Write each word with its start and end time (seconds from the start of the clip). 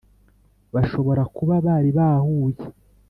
bashobora 0.73 1.23
kuba 1.35 1.55
bari 1.65 1.89
bahuye 1.97 2.63